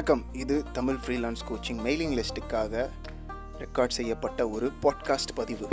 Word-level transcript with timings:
வணக்கம். 0.00 0.34
இது 0.34 0.64
Tamil 0.72 0.96
freelance 1.06 1.42
coaching 1.50 1.80
mailing 1.84 2.22
லிஸ்ட்டுக்காக 2.22 2.88
ரெக்கார்ட் 3.58 3.88
செய்யப்பட்ட 3.88 4.48
ஒரு 4.48 4.72
பாட்காஸ்ட் 4.82 5.34
பதிவு. 5.34 5.68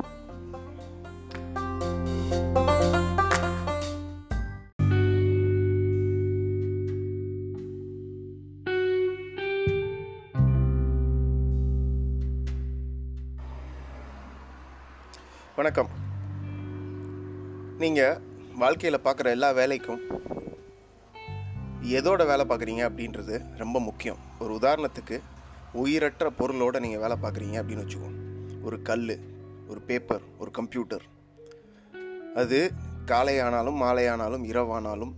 வணக்கம். 15.55 15.89
நீங்கள் 17.77 18.19
வாழ்க்கையில் 18.55 18.99
பார்க்குற 18.99 19.25
எல்லா 19.25 19.51
வேலைக்கும் 19.51 19.99
எதோட 21.81 22.25
வேலை 22.25 22.45
பார்க்குறீங்க 22.45 22.83
அப்படின்றது 22.85 23.57
ரொம்ப 23.57 23.79
முக்கியம். 23.79 24.17
ஒரு 24.39 24.55
உதாரணத்துக்கு 24.55 25.21
உயிரற்ற 25.73 26.31
பொருளோட 26.39 26.79
நீங்கள் 26.79 26.99
வேலை 26.99 27.17
பார்க்குறீங்க 27.21 27.63
அப்படின்னு 27.63 27.85
வச்சுக்கோங்க. 27.85 28.25
ஒரு 28.63 28.81
கல் 28.81 29.19
ஒரு 29.67 29.81
பேப்பர் 29.81 30.21
ஒரு 30.37 30.51
கம்ப்யூட்டர் 30.51 31.01
அது 32.35 32.71
காலையானாலும் 33.05 33.81
மாலையானாலும் 33.81 34.45
இரவானாலும் 34.45 35.13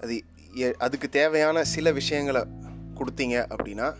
அது 0.00 0.22
எ- 0.54 0.74
அதுக்கு 0.78 1.08
தேவையான 1.08 1.64
சில 1.64 1.92
விஷயங்களை 1.92 2.42
கொடுத்தீங்க 2.94 3.46
அப்படின்னா 3.50 3.94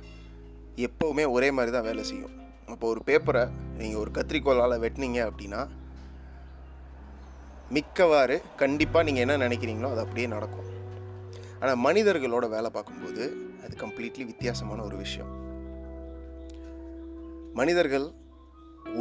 எப்போவுமே 0.76 1.30
ஒரே 1.30 1.50
மாதிரி 1.50 1.72
தான் 1.72 1.82
வேலை 1.82 2.04
செய்யும். 2.04 2.30
அப்போ 2.66 2.88
ஒரு 2.88 3.02
பேப்பரை 3.06 3.48
நீங்கள் 3.78 4.00
ஒரு 4.00 4.10
கத்திரிக்கோலால் 4.10 4.80
வெட்டினீங்க 4.80 5.30
அப்படின்னா 5.30 5.68
மிக்கவாறு 7.72 8.42
கண்டிப்பாக 8.56 9.10
நீங்கள் 9.10 9.28
என்ன 9.28 9.48
நினைக்கிறீங்களோ 9.48 9.90
அது 9.90 10.00
அப்படியே 10.00 10.26
நடக்கும். 10.26 10.73
ஆனால் 11.64 11.82
மனிதர்களோட 11.84 12.48
வேலை 12.48 12.70
பார்க்கும்போது 12.70 13.22
அது 13.64 13.74
கம்ப்ளீட்லி 13.76 14.24
வித்தியாசமான 14.24 14.82
ஒரு 14.82 14.96
விஷயம். 14.96 15.30
மனிதர்கள் 17.54 18.06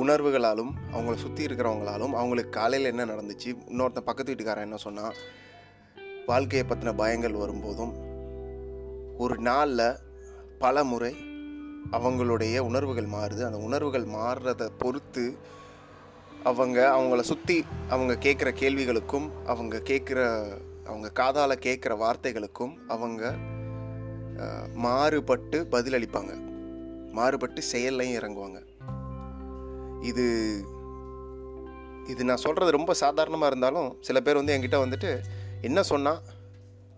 உணர்வுகளாலும் 0.02 0.72
அவங்கள 0.94 1.16
சுற்றி 1.16 1.46
இருக்கிறவங்களாலும் 1.46 2.14
அவங்களுக்கு 2.20 2.50
காலையில் 2.50 2.90
என்ன 2.90 3.06
நடந்துச்சு 3.06 3.50
இன்னொருத்தன் 3.72 4.08
பக்கத்து 4.10 4.34
வீட்டுக்காரன் 4.34 4.68
என்ன 4.68 4.78
சொன்னால் 4.78 5.16
வாழ்க்கையை 6.26 6.68
பற்றின 6.70 6.94
பயங்கள் 7.02 7.38
வரும்போதும் 7.38 7.94
ஒரு 9.18 9.38
நாளில் 9.38 9.98
பல 10.60 10.84
முறை 10.84 11.14
அவங்களுடைய 11.92 12.60
உணர்வுகள் 12.60 13.14
மாறுது. 13.16 13.42
அந்த 13.42 13.58
உணர்வுகள் 13.58 14.06
மாறுறதை 14.06 14.70
பொறுத்து 14.78 15.38
அவங்க 16.44 16.80
அவங்கள 16.98 17.20
சுற்றி 17.20 17.66
அவங்க 17.90 18.14
கேட்குற 18.14 18.52
கேள்விகளுக்கும் 18.62 19.28
அவங்க 19.46 19.78
கேட்குற 19.78 20.22
அவங்க 20.86 21.10
காதால் 21.20 21.64
கேட்குற 21.66 21.94
வார்த்தைகளுக்கும் 22.04 22.74
அவங்க 22.88 23.24
மாறுபட்டு 24.86 25.58
பதிலளிப்பாங்க. 25.72 26.34
மாறுபட்டு 27.12 27.62
செயல்லையும் 27.72 28.18
இறங்குவாங்க. 28.20 28.60
இது 30.02 30.26
இது 32.12 32.22
நான் 32.30 32.44
சொல்கிறது 32.46 32.78
ரொம்ப 32.78 32.94
சாதாரணமாக 33.02 33.50
இருந்தாலும் 33.52 33.90
சில 34.02 34.20
பேர் 34.22 34.40
வந்து 34.40 34.56
என்கிட்ட 34.56 34.80
வந்துட்டு 34.86 35.12
என்ன 35.62 35.84
சொன்னால் 35.92 36.22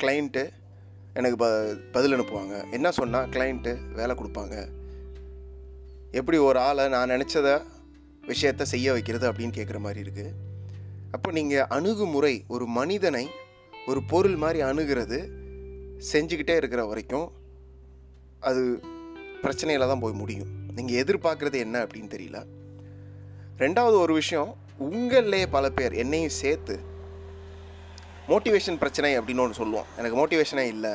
கிளைண்ட்டு 0.03 0.43
எனக்கு 1.13 1.37
ப 1.43 1.47
பதில் 1.91 2.15
அனுப்புவாங்க. 2.15 2.55
என்ன 2.71 2.87
சொன்னால் 2.91 3.29
கிளைண்ட்டு 3.29 3.73
வேலை 3.93 4.13
கொடுப்பாங்க. 4.15 4.55
எப்படி 6.11 6.37
ஒரு 6.37 6.59
ஆளை 6.59 6.83
நான் 6.87 7.09
நினச்சத 7.09 7.49
விஷயத்த 8.27 8.63
செய்ய 8.73 8.91
வைக்கிறது? 8.91 9.25
அப்படின்னு 9.31 9.57
கேட்குற 9.59 9.79
மாதிரி 9.79 9.99
இருக்குது 10.05 10.33
அப்போ 11.11 11.29
நீங்கள் 11.31 11.67
அணுகுமுறை 11.77 12.35
ஒரு 12.47 12.65
மனிதனை 12.65 13.25
ஒரு 13.87 13.99
பொருள் 14.11 14.35
மாதிரி 14.35 14.59
அணுகிறது 14.61 15.17
செஞ்சுக்கிட்டே 16.11 16.55
இருக்கிற 16.55 16.85
வரைக்கும் 16.85 17.27
அது 18.39 18.61
பிரச்சனையில் 19.43 19.87
தான் 19.87 20.03
போய் 20.03 20.19
முடியும். 20.21 20.51
நீங்கள் 20.77 20.99
எதிர்பார்க்குறது 21.03 21.57
என்ன 21.65 21.83
அப்படின்னு 21.83 22.09
தெரியல. 22.15 22.39
ரெண்டாவது 23.57 23.97
ஒரு 24.05 24.13
விஷயம் 24.13 24.51
உங்கள்லேயே 24.79 25.45
பல 25.45 25.65
பேர் 25.69 25.93
என்னையும் 25.93 26.35
சேர்த்து 26.41 26.75
மோட்டிவேஷன் 28.27 28.81
பிரச்சனை 28.81 29.19
அப்படின்னு 29.19 29.43
ஒன்று 29.43 29.59
சொல்லுவோம். 29.61 29.85
எனக்கு 29.97 30.17
மோட்டிவேஷனே 30.21 30.65
இல்லை 30.75 30.93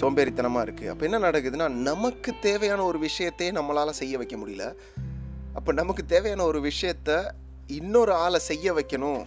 சோம்பேறித்தனமாக 0.00 0.64
இருக்குது 0.66 0.90
அப்போ 0.92 1.04
என்ன 1.08 1.18
நடக்குதுன்னா 1.18 1.68
நமக்கு 1.90 2.30
தேவையான 2.40 2.84
ஒரு 2.84 2.98
விஷயத்தையே 2.98 3.50
நம்மளால் 3.58 3.98
செய்ய 4.02 4.16
வைக்க 4.16 4.36
முடியல. 4.36 4.66
அப்போ 5.54 5.72
நமக்கு 5.72 6.04
தேவையான 6.06 6.44
ஒரு 6.44 6.60
விஷயத்த 6.70 7.10
இன்னொரு 7.66 8.12
ஆளை 8.12 8.40
செய்ய 8.50 8.72
வைக்கணும். 8.72 9.22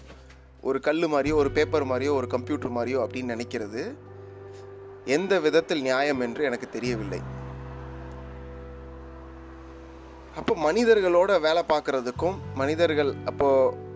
ஒரு 0.62 0.80
கல் 0.80 1.06
மாதிரியோ 1.14 1.34
ஒரு 1.34 1.52
பேப்பர் 1.52 1.86
மாதிரியோ 1.92 2.14
ஒரு 2.20 2.28
கம்ப்யூட்டர் 2.28 2.76
மாதிரியோ 2.78 3.00
அப்படின்னு 3.04 3.34
நினைக்கிறது 3.36 3.82
எந்த 5.06 5.40
விதத்தில் 5.40 5.82
நியாயம் 5.82 6.20
என்று 6.20 6.44
எனக்கு 6.44 6.70
தெரியவில்லை. 6.70 7.20
அப்போ 10.36 10.72
மனிதர்களோட 10.72 11.32
வேலை 11.42 11.64
பார்க்குறதுக்கும் 11.74 12.38
மனிதர்கள் 12.54 13.16
அப்போது 13.26 13.88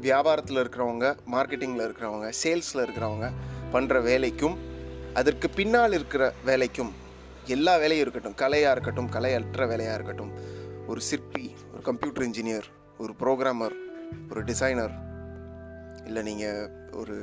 வியாபாரத்தில் 0.00 0.60
இருக்கிறவங்க 0.62 1.06
மார்க்கெட்டிங்கில் 1.32 1.86
இருக்கிறவங்க 1.86 2.28
சேல்ஸில் 2.42 2.84
இருக்கிறவங்க 2.86 3.28
பண்ணுற 3.72 4.02
வேலைக்கும் 4.10 4.56
அதற்கு 5.14 5.50
பின்னால் 5.50 5.92
இருக்கிற 5.92 6.24
வேலைக்கும் 6.46 6.92
எல்லா 7.46 7.76
வேலையும் 7.76 8.04
இருக்கட்டும். 8.04 8.38
கலையாக 8.42 8.74
இருக்கட்டும் 8.74 9.10
கலையற்ற 9.16 9.66
வேலையாக 9.72 9.96
இருக்கட்டும். 9.98 10.32
ஒரு 10.86 11.00
சிற்பி 11.00 11.44
ஒரு 11.72 11.82
கம்ப்யூட்டர் 11.82 12.26
இன்ஜினியர் 12.28 12.66
ஒரு 12.98 13.12
ப்ரோக்ராமர் 13.22 13.76
ஒரு 14.30 14.44
டிசைனர் 14.44 14.94
இல்லை 16.06 16.22
நீங்கள் 16.22 16.70
ஒரு 16.92 17.16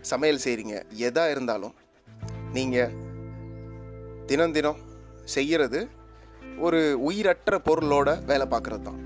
சமையல் 0.00 0.44
செய்கிறீங்க 0.44 0.82
எதாக 0.90 1.30
இருந்தாலும் 1.30 1.74
நீங்கள் 2.52 2.94
தினம் 4.26 4.52
தினம் 4.52 4.80
செய்கிறது 5.24 5.88
ஒரு 6.58 6.98
உயிரற்ற 7.00 7.58
பொருளோட 7.58 8.24
வேலை 8.24 8.46
பார்க்குறது 8.50 8.82
தான். 8.82 9.00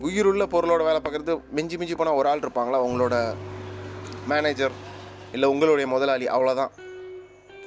உயிருள்ள 0.00 0.44
பொருளோட 0.44 0.82
வேலை 0.84 1.00
பார்க்குறது 1.04 1.40
மிஞ்சி 1.50 1.76
மிஞ்சி 1.76 1.94
போனால் 1.94 2.14
ஒரு 2.14 2.28
ஆள் 2.28 2.38
இருப்பாங்களா 2.38 2.78
உங்களோட 2.88 3.34
மேனேஜர் 4.26 4.72
இல்லை 5.32 5.48
உங்களுடைய 5.48 5.86
முதலாளி 5.86 6.26
அவ்வளோதான். 6.26 6.70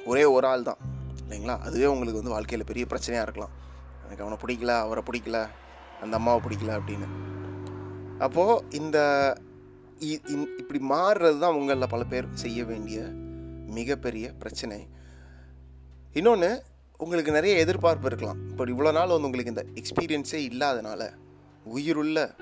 ஒரே 0.04 0.24
ஒரு 0.24 0.46
ஆள் 0.46 0.62
தான் 0.62 0.80
இல்லைங்களா? 1.22 1.58
அதுவே 1.58 1.86
உங்களுக்கு 1.86 2.20
வந்து 2.20 2.34
வாழ்க்கையில் 2.36 2.66
பெரிய 2.66 2.86
பிரச்சனையாக 2.90 3.22
இருக்கலாம். 3.22 3.52
எனக்கு 4.04 4.24
அவனை 4.24 4.38
பிடிக்கல 4.42 4.72
அவரை 4.78 5.02
பிடிக்கல 5.10 5.46
அந்த 6.00 6.16
அம்மாவை 6.16 6.40
பிடிக்கல 6.46 6.78
அப்படின்னு. 6.78 7.08
அப்போது 8.18 8.64
இந்த 8.70 8.98
இப்படி 10.02 10.80
மாறுறது 10.90 11.38
தான் 11.38 11.54
உங்களில் 11.54 11.92
பல 11.94 12.04
பேர் 12.04 12.26
செய்ய 12.32 12.64
வேண்டிய 12.64 13.00
மிகப்பெரிய 13.78 14.32
பிரச்சனை. 14.32 14.88
இன்னொன்று 16.12 16.64
உங்களுக்கு 16.96 17.32
நிறைய 17.32 17.58
எதிர்பார்ப்பு 17.58 18.06
இருக்கலாம். 18.06 18.40
இப்போ 18.48 18.64
இவ்வளோ 18.66 18.92
நாள் 18.92 19.12
வந்து 19.14 19.28
உங்களுக்கு 19.28 19.54
இந்த 19.54 19.64
எக்ஸ்பீரியன்ஸே 19.80 20.40
இல்லாதனால 20.50 21.10
உயிருள்ள 21.64 22.34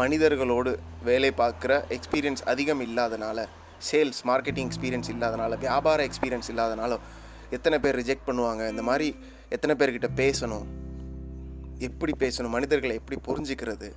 மனிதர்களோடு 0.00 0.72
வேலை 1.04 1.30
பார்க்குற 1.36 1.72
எக்ஸ்பீரியன்ஸ் 1.96 2.42
அதிகம் 2.52 2.80
இல்லாதனால 2.80 3.46
சேல்ஸ் 3.90 4.20
மார்க்கெட்டிங் 4.24 4.68
எக்ஸ்பீரியன்ஸ் 4.70 5.10
இல்லாதனால 5.14 5.58
வியாபார 5.58 6.06
எக்ஸ்பீரியன்ஸ் 6.06 6.50
இல்லாதனால 6.52 6.98
எத்தனை 7.50 7.78
பேர் 7.78 7.98
ரிஜெக்ட் 8.00 8.28
பண்ணுவாங்க? 8.28 8.70
இந்த 8.70 8.82
மாதிரி 8.82 9.14
எத்தனை 9.48 9.74
பேர்கிட்ட 9.76 10.08
பேசணும்? 10.16 10.66
எப்படி 11.78 12.12
பேசணும்? 12.18 12.54
மனிதர்களை 12.56 12.96
எப்படி 12.96 13.18
புரிஞ்சுக்கிறது? 13.28 13.90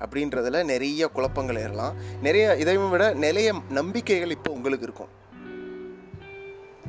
அப்படின்றதுல 0.00 0.64
நிறைய 0.64 1.08
குழப்பங்கள் 1.08 1.56
ஏறலாம். 1.56 1.94
நிறைய 2.22 2.56
இதையும் 2.56 2.90
விட 2.90 3.14
நிறைய 3.14 3.54
நம்பிக்கைகள் 3.68 4.30
இப்போ 4.30 4.52
உங்களுக்கு 4.52 4.84
இருக்கும். 4.84 5.16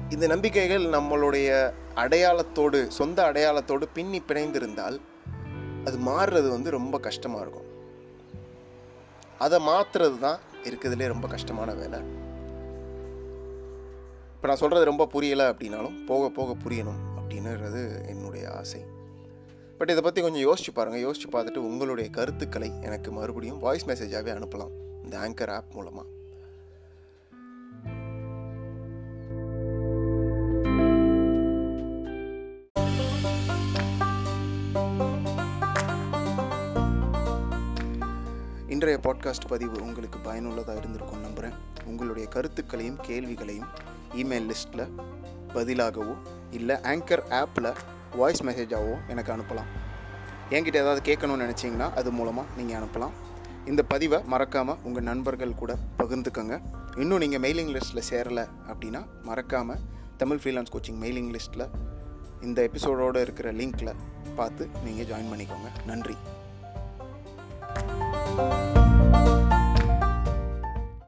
இந்த 0.09 0.27
நம்பிக்கைகள் 0.27 0.85
நம்மளுடைய 0.85 1.73
அடையாளத்தோடு 1.95 2.87
சொந்த 2.87 3.23
அடையாளத்தோடு 3.23 3.83
பின்னி 3.93 4.21
பிணைந்திருந்தால் 4.27 4.99
அது 5.85 5.97
மாறுறது 5.97 6.49
வந்து 6.49 6.71
ரொம்ப 6.71 6.99
கஷ்டமாக 6.99 7.41
இருக்கும். 7.41 7.67
அதை 9.37 9.67
மாற்றுறது 9.67 10.17
தான் 10.19 10.39
இருக்கிறதுலே 10.63 11.07
ரொம்ப 11.07 11.27
கஷ்டமான 11.27 11.73
வேலை. 11.73 11.99
இப்போ 14.35 14.47
நான் 14.47 14.61
சொல்கிறது 14.63 14.85
ரொம்ப 14.85 15.07
புரியலை 15.13 15.45
அப்படின்னாலும் 15.53 16.05
போக 16.05 16.29
போக 16.29 16.55
புரியணும் 16.63 17.01
அப்படின்னுறது 17.19 18.07
என்னுடைய 18.07 18.51
ஆசை. 18.51 18.81
பட் 19.79 19.89
இதை 19.89 20.03
பற்றி 20.03 20.21
கொஞ்சம் 20.21 20.41
யோசிச்சு 20.41 20.69
பாருங்கள் 20.73 21.03
யோசிச்சு 21.03 21.33
பார்த்துட்டு 21.33 21.57
உங்களுடைய 21.57 22.09
கருத்துக்களை 22.09 22.71
எனக்கு 22.81 23.11
மறுபடியும் 23.11 23.59
வாய்ஸ் 23.59 23.85
மெசேஜாகவே 23.85 24.41
அனுப்பலாம். 24.41 25.03
இந்த 25.03 25.17
ஆங்கர் 25.17 25.49
ஆப் 25.49 25.73
மூலமாக 25.73 26.07
இன்றைய 38.67 38.99
பாட்காஸ்ட் 39.03 39.47
பதிவு 39.47 39.81
உங்களுக்கு 39.81 40.19
பயனுள்ளதாக 40.19 40.79
இருந்திருக்கும் 40.79 41.21
நம்புகிறேன் 41.21 41.57
உங்களுடைய 41.85 42.27
கருத்துக்களையும் 42.27 42.97
கேள்விகளையும் 43.01 43.67
இமெயில் 44.15 44.49
லிஸ்ட்டில் 44.49 44.89
பதிலாகவோ 45.53 46.15
இல்லை 46.51 46.75
ஆங்கர் 46.75 47.23
ஆப்பில் 47.29 47.73
வாய்ஸ் 48.15 48.43
மெசேஜாகவோ 48.43 48.95
எனக்கு 49.07 49.33
அனுப்பலாம். 49.33 49.69
என்கிட்ட 50.49 50.75
ஏதாவது 50.75 51.01
கேட்கணும்னு 51.13 51.45
நினச்சிங்கன்னா 51.45 51.93
அது 51.95 52.11
மூலமாக 52.11 52.47
நீங்கள் 52.57 52.81
அனுப்பலாம். 52.81 53.11
இந்த 53.65 53.83
பதிவை 53.83 54.19
மறக்காமல் 54.25 54.77
உங்கள் 54.83 55.03
நண்பர்கள் 55.03 55.53
கூட 55.53 55.75
பகிர்ந்துக்கோங்க. 55.97 56.61
இன்னும் 56.97 57.17
நீங்கள் 57.17 57.39
மெயிலிங் 57.39 57.71
லிஸ்ட்டில் 57.75 58.07
சேரலை 58.09 58.45
அப்படின்னா 58.67 59.05
மறக்காமல் 59.23 59.79
தமிழ் 60.17 60.41
ஃப்ரீலான்ஸ் 60.43 60.73
கோச்சிங் 60.73 60.99
மெயிலிங் 61.01 61.31
லிஸ்ட்டில் 61.35 61.67
இந்த 62.41 62.69
எபிசோடோடு 62.69 63.21
இருக்கிற 63.21 63.51
லிங்க்கில் 63.51 63.95
பார்த்து 64.35 64.69
நீங்கள் 64.83 65.05
ஜாயின் 65.05 65.31
பண்ணிக்கோங்க. 65.33 65.71
நன்றி. 65.85 66.17
thank 68.35 68.63
you 68.63 68.68